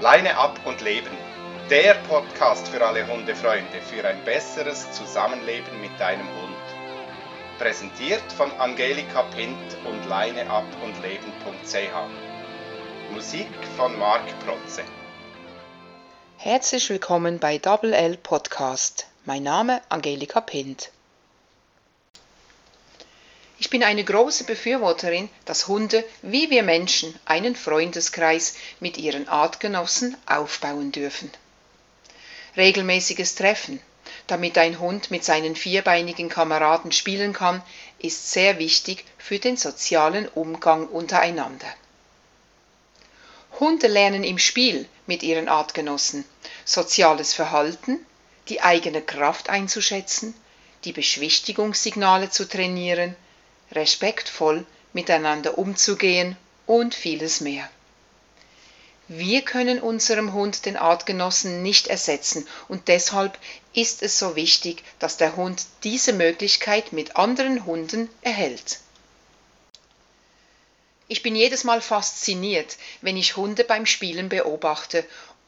[0.00, 1.16] Leine ab und leben.
[1.70, 7.58] Der Podcast für alle Hundefreunde für ein besseres Zusammenleben mit deinem Hund.
[7.58, 9.56] Präsentiert von Angelika Pint
[9.86, 13.14] und leineab und leben.ch.
[13.14, 13.48] Musik
[13.78, 14.82] von Marc Protze.
[16.36, 19.06] Herzlich willkommen bei Double L Podcast.
[19.24, 20.90] Mein Name Angelika Pint.
[23.58, 30.16] Ich bin eine große Befürworterin, dass Hunde wie wir Menschen einen Freundeskreis mit ihren Artgenossen
[30.26, 31.30] aufbauen dürfen.
[32.56, 33.80] Regelmäßiges Treffen,
[34.26, 37.62] damit ein Hund mit seinen vierbeinigen Kameraden spielen kann,
[37.98, 41.72] ist sehr wichtig für den sozialen Umgang untereinander.
[43.58, 46.24] Hunde lernen im Spiel mit ihren Artgenossen
[46.66, 48.04] soziales Verhalten,
[48.48, 50.34] die eigene Kraft einzuschätzen,
[50.84, 53.16] die Beschwichtigungssignale zu trainieren,
[53.72, 57.68] respektvoll miteinander umzugehen und vieles mehr.
[59.08, 63.38] Wir können unserem Hund den Artgenossen nicht ersetzen und deshalb
[63.72, 68.80] ist es so wichtig, dass der Hund diese Möglichkeit mit anderen Hunden erhält.
[71.06, 75.04] Ich bin jedes Mal fasziniert, wenn ich Hunde beim Spielen beobachte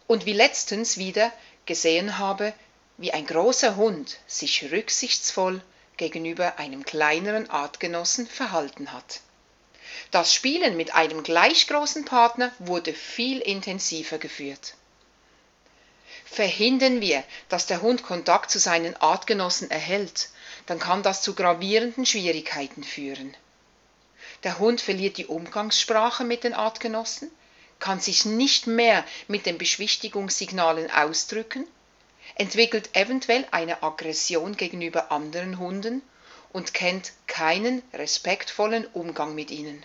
[0.06, 1.32] und wie letztens wieder
[1.66, 2.52] gesehen habe,
[2.96, 5.60] wie ein großer Hund sich rücksichtsvoll
[5.98, 9.20] gegenüber einem kleineren Artgenossen verhalten hat.
[10.10, 14.74] Das Spielen mit einem gleich großen Partner wurde viel intensiver geführt.
[16.24, 20.30] Verhindern wir, dass der Hund Kontakt zu seinen Artgenossen erhält,
[20.66, 23.36] dann kann das zu gravierenden Schwierigkeiten führen.
[24.44, 27.30] Der Hund verliert die Umgangssprache mit den Artgenossen,
[27.80, 31.66] kann sich nicht mehr mit den Beschwichtigungssignalen ausdrücken
[32.38, 36.02] entwickelt eventuell eine Aggression gegenüber anderen Hunden
[36.52, 39.84] und kennt keinen respektvollen Umgang mit ihnen.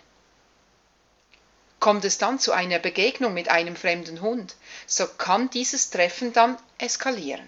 [1.79, 4.55] Kommt es dann zu einer Begegnung mit einem fremden Hund,
[4.87, 7.45] so kann dieses Treffen dann eskalieren.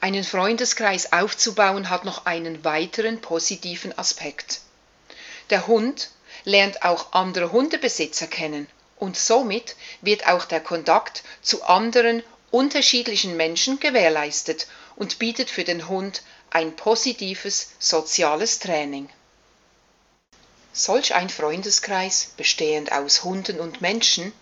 [0.00, 4.60] Einen Freundeskreis aufzubauen hat noch einen weiteren positiven Aspekt.
[5.50, 6.10] Der Hund
[6.44, 13.78] lernt auch andere Hundebesitzer kennen und somit wird auch der Kontakt zu anderen unterschiedlichen Menschen
[13.80, 14.66] gewährleistet
[14.96, 19.08] und bietet für den Hund ein positives soziales Training.
[20.72, 24.32] Solch ein Freundeskreis, bestehend aus Hunden und Menschen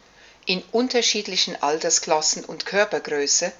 [0.45, 3.53] in unterschiedlichen Altersklassen und Körpergröße,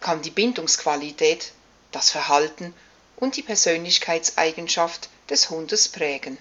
[0.00, 1.52] kann die Bindungsqualität,
[1.90, 2.74] das Verhalten
[3.16, 6.38] und die Persönlichkeitseigenschaft des Hundes prägen.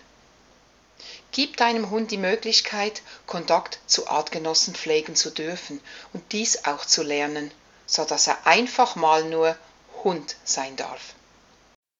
[1.31, 5.81] Gib deinem Hund die Möglichkeit, Kontakt zu Artgenossen pflegen zu dürfen
[6.13, 7.51] und dies auch zu lernen,
[7.85, 9.55] so dass er einfach mal nur
[10.03, 11.13] Hund sein darf.